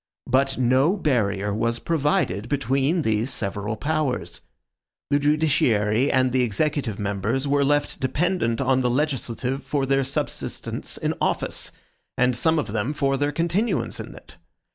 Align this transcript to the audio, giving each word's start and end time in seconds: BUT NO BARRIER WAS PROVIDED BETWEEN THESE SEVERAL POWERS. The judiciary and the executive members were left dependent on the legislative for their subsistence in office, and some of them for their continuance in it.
BUT 0.25 0.57
NO 0.57 0.97
BARRIER 0.97 1.53
WAS 1.53 1.77
PROVIDED 1.77 2.49
BETWEEN 2.49 3.03
THESE 3.03 3.29
SEVERAL 3.31 3.75
POWERS. 3.75 4.41
The 5.11 5.19
judiciary 5.19 6.11
and 6.11 6.31
the 6.31 6.41
executive 6.41 6.97
members 6.97 7.47
were 7.47 7.63
left 7.63 7.99
dependent 7.99 8.59
on 8.59 8.79
the 8.79 8.89
legislative 8.89 9.63
for 9.63 9.85
their 9.85 10.03
subsistence 10.03 10.97
in 10.97 11.13
office, 11.21 11.71
and 12.17 12.35
some 12.35 12.57
of 12.57 12.71
them 12.73 12.95
for 12.95 13.15
their 13.15 13.31
continuance 13.31 13.99
in 13.99 14.15
it. 14.15 14.37